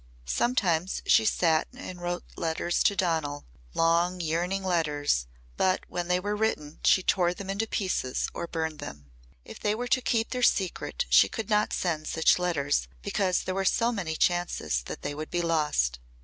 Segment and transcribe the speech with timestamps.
[0.25, 5.27] Sometimes she sat and wrote letters to Donal long yearning letters,
[5.57, 9.11] but when they were written she tore them into pieces or burned them.
[9.45, 13.53] If they were to keep their secret she could not send such letters because there
[13.53, 15.99] were so many chances that they would be lost.